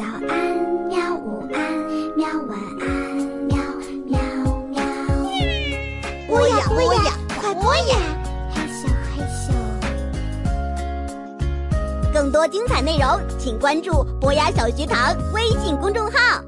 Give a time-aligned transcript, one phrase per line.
[0.00, 0.56] 早安，
[0.88, 1.14] 喵！
[1.14, 1.60] 午安，
[2.16, 2.26] 喵！
[2.48, 2.88] 晚安，
[3.44, 3.58] 喵
[4.06, 4.18] 喵
[4.70, 4.80] 喵。
[6.26, 7.98] 播呀播呀，快播呀！
[8.50, 9.52] 嘿咻嘿咻。
[12.14, 16.42] 更多精彩内容，请关注博雅小学堂微信公众号。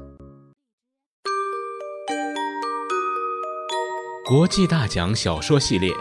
[4.25, 5.91] 国际大奖小说系列《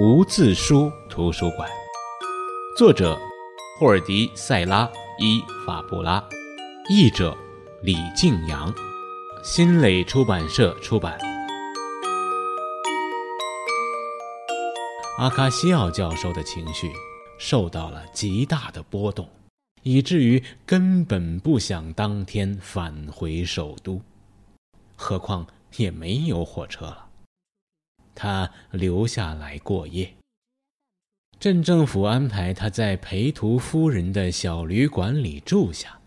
[0.00, 1.68] 无字书图书馆》，
[2.78, 3.18] 作者
[3.80, 4.88] 霍尔迪·塞拉。
[5.22, 6.26] 伊法布拉，
[6.88, 7.36] 译者
[7.82, 8.74] 李静阳，
[9.44, 11.18] 新蕾出版社出版。
[15.18, 16.90] 阿卡西奥教授的情绪
[17.38, 19.28] 受到了极大的波动，
[19.82, 24.00] 以至于根本不想当天返回首都，
[24.96, 25.46] 何况
[25.76, 27.08] 也没有火车了。
[28.14, 30.14] 他留下来过夜。
[31.40, 35.98] 镇政府安排他在陪图夫人的小旅馆里住下，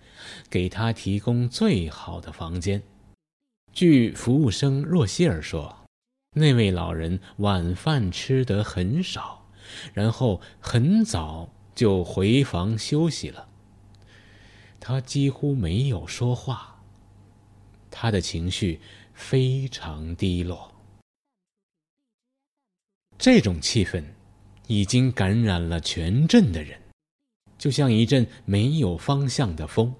[0.47, 2.79] 给他提供最好的房间。
[3.71, 5.75] 据服务生若希尔说，
[6.35, 9.49] 那位老人晚饭吃得很少，
[9.91, 13.49] 然后很早就回房休息了。
[14.79, 16.79] 他几乎没有说话，
[17.89, 18.79] 他的情绪
[19.15, 20.71] 非常低落。
[23.17, 24.03] 这种气氛。
[24.67, 26.79] 已经感染了全镇的人，
[27.57, 29.93] 就像一阵没有方向的风，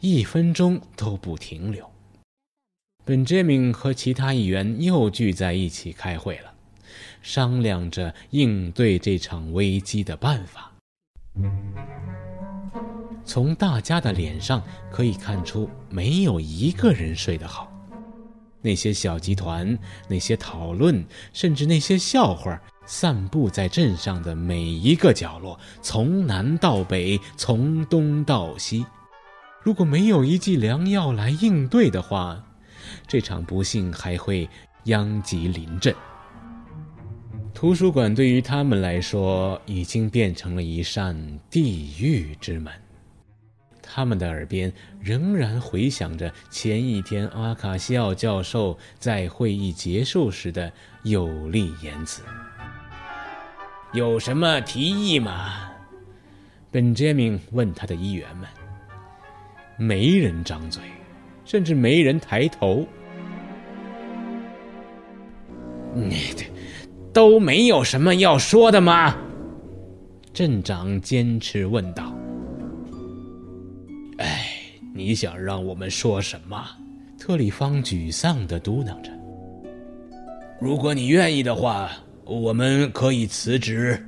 [0.00, 1.90] 一分钟都不停留。
[3.04, 6.52] 本杰明和其他议员又聚在一起开会了，
[7.22, 10.72] 商量着应对这场危机的办法。
[13.24, 17.72] 从大家的脸上可以看出，没有一个人睡得好。
[18.62, 22.60] 那些小集团，那些讨论，甚至那些笑话。
[22.86, 28.86] 散布在镇上的每一个角落，从南到北，从东到西。
[29.62, 32.42] 如果没有一剂良药来应对的话，
[33.06, 34.48] 这场不幸还会
[34.84, 35.92] 殃及邻镇。
[37.52, 41.16] 图书馆对于他们来说，已经变成了一扇
[41.50, 42.72] 地狱之门。
[43.82, 50.70] 他们的耳边仍然回响着前一天阿卡西奥教授在会议结束时的
[51.02, 52.22] 有力言辞。
[53.92, 55.54] 有什么提议吗？
[56.70, 58.46] 本杰明问他的议员们。
[59.78, 60.82] 没人张嘴，
[61.44, 62.86] 甚至没人抬头。
[65.94, 66.34] 你
[67.12, 69.16] 都没有什么要说的吗？
[70.34, 72.14] 镇长坚持问道。
[74.18, 74.46] 哎，
[74.94, 76.62] 你想让我们说什么？
[77.18, 79.10] 特里方沮丧的嘟囔着。
[80.60, 81.90] 如果你愿意的话。
[82.28, 84.04] 我们可以辞职，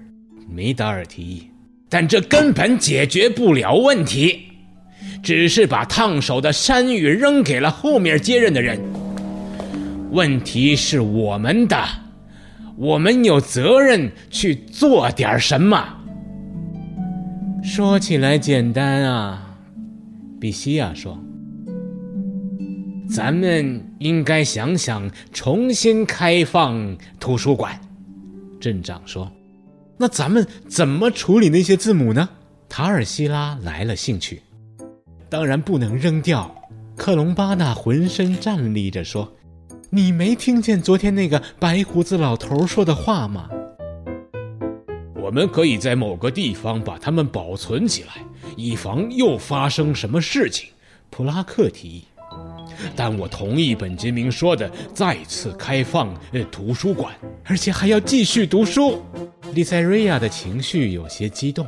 [0.49, 1.49] 梅达尔提议，
[1.89, 4.43] 但这根本解决不了问题，
[5.23, 8.81] 只是把烫手的山芋扔给了后面接任的人。
[10.11, 11.81] 问题是我们的，
[12.77, 15.87] 我们有责任去做点什么。
[17.63, 19.57] 说起来简单啊，
[20.41, 21.17] 比西亚说，
[23.09, 27.81] 咱们应该想想重新开放图书馆。
[28.61, 29.31] 镇长说
[29.97, 32.29] ：“那咱们怎么处理那些字母呢？”
[32.69, 34.43] 塔尔希拉来了兴趣。
[35.29, 36.55] 当然不能扔掉。
[36.97, 39.33] 克隆巴纳浑身站立着说
[39.91, 43.49] ：“你没听见昨天那个白胡子老头说的话吗？”
[45.15, 48.15] 我们可以在某个地方把它们保存起来，
[48.57, 50.71] 以防又发生什么事情。
[51.11, 52.05] 普拉克提议。
[52.97, 59.03] 但我同意本杰明说的，再次开放呃图书馆，而且还要继续读书。
[59.55, 61.67] 丽塞瑞亚的情绪有些激动。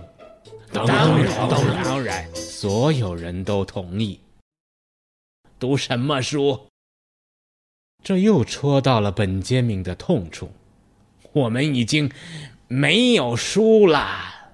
[0.72, 4.20] 当然，当然，当然，所有人都同意。
[5.58, 6.60] 读什么书？
[8.02, 10.50] 这又戳到了本杰明的痛处。
[11.32, 12.10] 我们已经
[12.66, 14.52] 没有书了，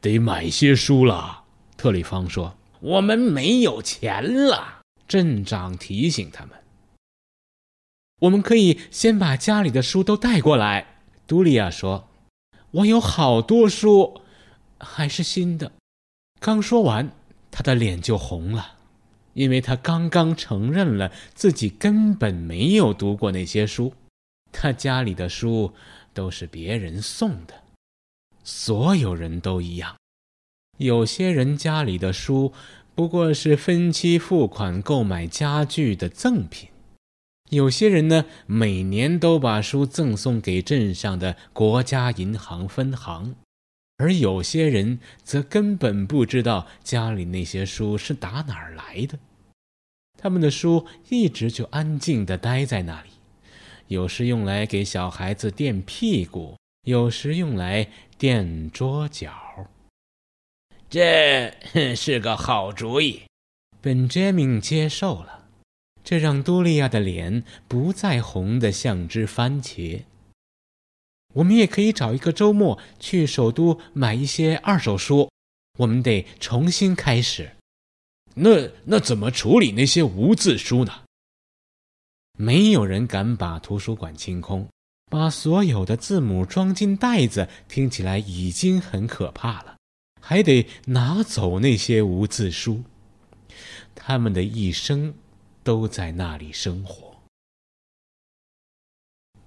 [0.00, 1.44] 得买些书了。
[1.76, 4.77] 特里方说：“我们没有钱了。”
[5.08, 6.54] 镇长提醒他们
[8.20, 12.08] ：“我们可以先把家里的书都带过来。”杜利亚说
[12.70, 14.20] ：“我有好多书，
[14.78, 15.72] 还是新的。”
[16.38, 17.10] 刚说完，
[17.50, 18.76] 他的脸就红了，
[19.32, 23.94] 因为他刚刚承认了自己根本没有读过那些书。
[24.52, 25.72] 他家里的书
[26.12, 27.54] 都是别人送的，
[28.44, 29.96] 所有人都一样。
[30.76, 32.52] 有些人家里的书。
[32.98, 36.68] 不过是分期付款购买家具的赠品。
[37.48, 43.36] 有些人呢，每年都把书赠送给镇上的国家银行分行。
[43.98, 49.16] 而有些人则根本不知道家里那些书是打哪儿来的。
[50.20, 53.10] 他们的书一直就安静地待在那里，
[53.86, 57.86] 有时用来给小孩子垫屁股，有时用来
[58.18, 59.32] 垫桌角。
[60.90, 61.54] 这
[61.94, 63.20] 是个好主意，
[63.82, 65.46] 本杰明接受了。
[66.02, 70.04] 这让多利亚的脸不再红得像只番茄。
[71.34, 75.30] 我们也可以找一个周末去首都买一些二手书。
[75.78, 77.50] 我们得重新开始。
[78.34, 81.02] 那那怎么处理那些无字书呢？
[82.38, 84.66] 没有人敢把图书馆清空，
[85.10, 89.76] 把所有的字母装进袋子，听起来已经很可怕了。
[90.20, 92.82] 还得拿走那些无字书，
[93.94, 95.14] 他们的一生
[95.62, 97.16] 都在那里生活。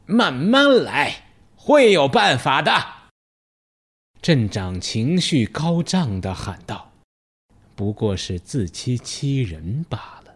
[0.06, 1.26] 慢慢来，
[1.56, 2.72] 会有办法的。
[4.22, 6.92] 镇长情绪高涨的喊道
[7.76, 10.36] ：“不过是自欺欺人罢了。”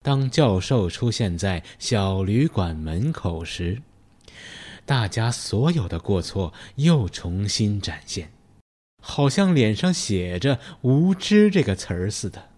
[0.00, 3.82] 当教授出现在小旅馆门口时，
[4.86, 8.30] 大家所有的过错又重新展现。
[9.02, 12.50] 好像脸上写着“无知”这个词儿似的。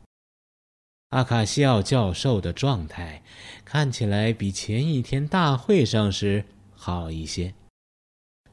[1.10, 3.22] 阿卡西奥教授的状态
[3.64, 6.44] 看起来比前一天大会上时
[6.74, 7.54] 好一些。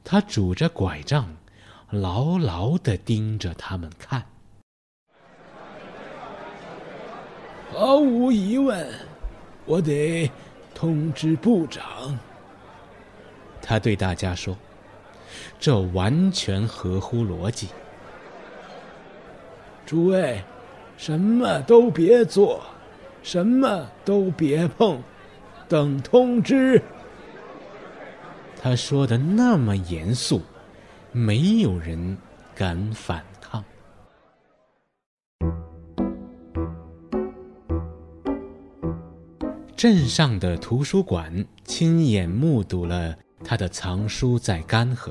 [0.02, 1.36] 他拄着拐杖，
[1.90, 4.26] 牢牢地盯着他们看。
[7.72, 8.88] 毫无疑问，
[9.64, 10.30] 我得
[10.74, 12.18] 通知部长。
[13.60, 14.56] 他对大家说。
[15.58, 17.68] 这完全合乎逻辑。
[19.86, 20.42] 诸位，
[20.96, 22.62] 什么都别做，
[23.22, 25.02] 什么都别碰，
[25.68, 26.82] 等通知。
[28.60, 30.42] 他说的那么严肃，
[31.12, 32.18] 没有人
[32.54, 33.64] 敢反抗。
[39.76, 43.16] 镇上的图书馆亲眼目睹了。
[43.44, 45.10] 他的藏书在干涸，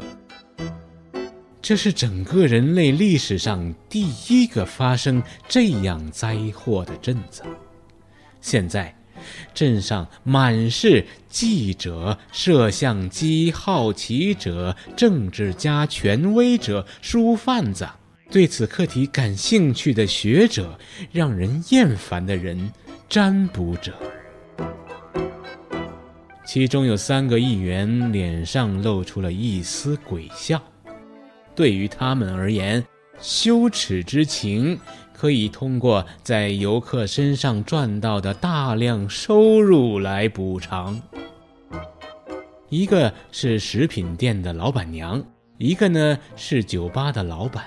[1.62, 7.42] 这是整个人类历史上第一个发生这样灾祸的镇子。
[8.40, 8.96] 现在，
[9.54, 17.88] 镇上满是记者、摄像机、好奇者、政治家、权威者、书贩子、
[18.30, 20.80] 对此课题感兴趣的学者、
[21.12, 22.72] 让人厌烦的人、
[23.10, 23.94] 占卜者。
[26.48, 30.64] 其中有三个议员脸上露出了一丝诡笑。
[31.54, 32.82] 对于他们而言，
[33.20, 34.80] 羞耻之情
[35.12, 41.02] 可以通过在游客身上赚到的大量收入来补偿。
[42.70, 45.22] 一个是食品店的老板娘，
[45.58, 47.66] 一个呢是酒吧的老板，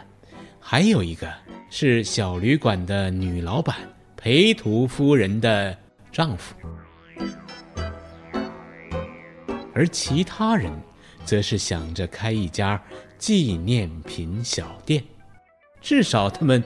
[0.58, 1.30] 还有一个
[1.68, 3.76] 是小旅馆的女老板
[4.16, 5.76] 裴图夫人的
[6.10, 6.54] 丈夫。
[9.80, 10.70] 而其他人，
[11.24, 12.78] 则是想着开一家
[13.16, 15.02] 纪念品小店，
[15.80, 16.62] 至少他们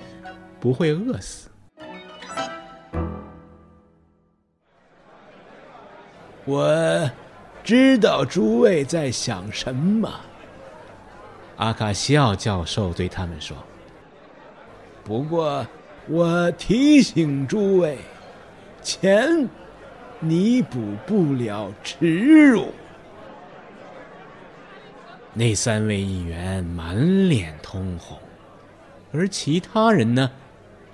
[0.59, 1.49] 不会饿死。
[6.45, 7.09] 我
[7.63, 10.13] 知道诸位在想什么，
[11.59, 13.57] 阿卡西奥教授对他们说。
[15.05, 15.65] 不过，
[16.09, 17.97] 我提醒诸位，
[18.83, 19.49] 钱
[20.19, 22.73] 弥补不了耻辱。
[25.37, 28.17] 那三位议员满脸通红，
[29.13, 30.31] 而其他人呢，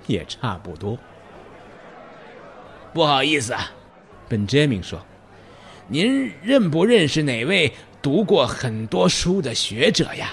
[0.07, 0.97] 也差不多。
[2.91, 3.71] 不好意思啊，
[4.27, 4.99] 本杰明说
[5.87, 7.71] ：“您认不认识哪位
[8.01, 10.31] 读过很多书的学者呀？”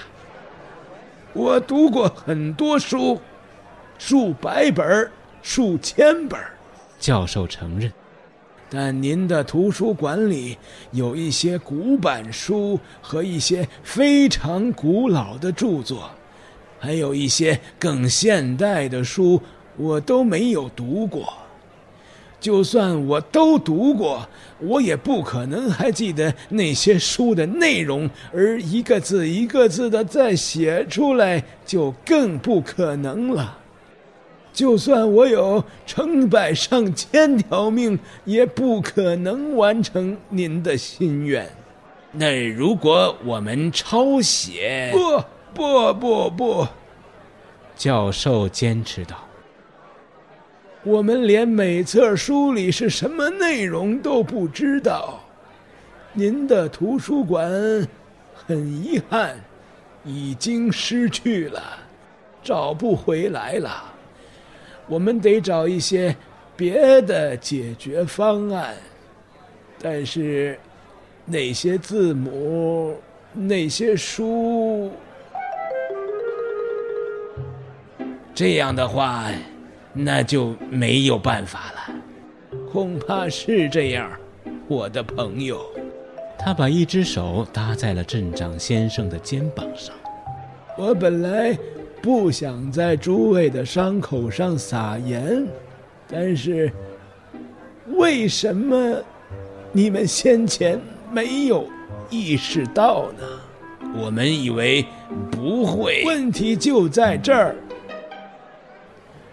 [1.33, 3.21] 我读过很多书，
[3.99, 5.11] 数百本，
[5.43, 6.39] 数千本。
[6.99, 7.93] 教授承认。
[8.69, 10.57] 但您的图书馆里
[10.91, 16.09] 有一些古板书和一些非常古老的著作，
[16.79, 19.41] 还有一些更现代的书，
[19.75, 21.33] 我都没有读过。
[22.39, 24.25] 就算我都读过，
[24.59, 33.58] 我也不可能还记得那些书的内容，而一个字一个字的再写出来，就更不可能了。
[34.51, 41.49] 就算我有成百上千条命，也不可能完成您的心愿。
[42.11, 44.91] 那如果我们抄写？
[44.91, 46.67] 不不不不，
[47.75, 49.15] 教授坚持道
[50.83, 55.19] ：“我们连每册书里是什么内容都不知道。
[56.13, 57.49] 您的图书馆，
[58.33, 59.39] 很遗憾，
[60.03, 61.61] 已经失去了，
[62.43, 63.83] 找不回来了。
[64.89, 66.15] 我们得找一些
[66.57, 68.75] 别的解决方案。
[69.81, 70.59] 但是，
[71.25, 72.99] 那些字母，
[73.31, 74.91] 那些书，
[78.33, 79.31] 这样的话，
[79.93, 81.95] 那就没有办法了。
[82.71, 84.11] 恐怕是这样，
[84.67, 85.61] 我的朋友。
[86.37, 89.93] 他把一只手搭在了镇长先生的肩膀上。
[90.77, 91.57] 我本来
[92.01, 95.45] 不想在诸位的伤口上撒盐，
[96.07, 96.71] 但是
[97.95, 98.97] 为什么？
[99.71, 100.79] 你们先前
[101.11, 101.67] 没有
[102.09, 103.23] 意识到呢？
[103.95, 104.85] 我们以为
[105.29, 106.03] 不会。
[106.05, 107.55] 问题就在这儿。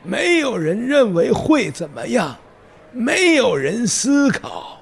[0.03, 2.37] 没有人认为会怎么样，
[2.93, 4.76] 没有人思考。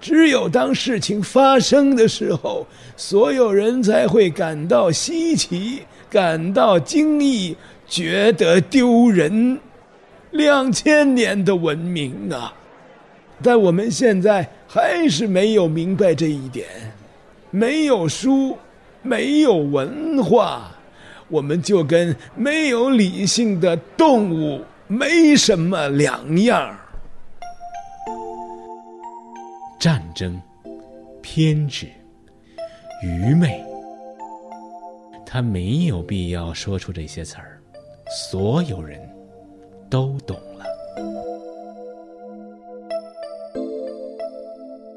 [0.00, 9.58] 只有当事情发生的时候，所有人才会感到稀奇，感到惊异，觉得丢人。
[10.30, 12.52] 两千年的文明啊！
[13.42, 16.66] 但我们现在还是没有明白这一点，
[17.50, 18.58] 没有书，
[19.00, 20.70] 没有文化，
[21.28, 26.78] 我们就跟没有理性的动物没什么两样。
[29.78, 30.40] 战争、
[31.22, 31.86] 偏执、
[33.04, 33.64] 愚昧，
[35.24, 37.62] 他没有必要说出这些词儿，
[38.32, 39.00] 所有人
[39.88, 40.64] 都懂了。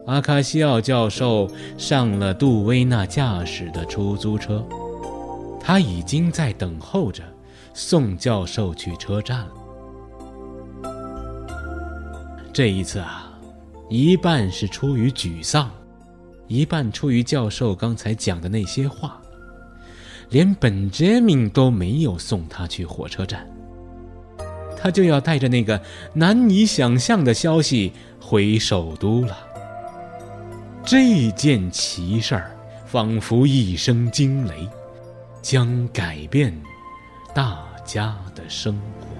[0.07, 1.47] 阿卡西奥教授
[1.77, 4.65] 上了杜威纳驾驶的出租车，
[5.59, 7.23] 他已经在等候着
[7.75, 9.51] 送教授去车站了。
[12.51, 13.30] 这一次啊，
[13.91, 15.69] 一半是出于沮丧，
[16.47, 19.21] 一半出于教授刚才讲的那些话，
[20.29, 23.45] 连本杰明都没有送他去火车站，
[24.77, 25.77] 他就要带着那个
[26.13, 29.37] 难以想象的消息回首都了。
[30.85, 34.69] 这件奇事儿，仿佛一声惊雷，
[35.41, 36.57] 将改变
[37.35, 39.10] 大家的生活。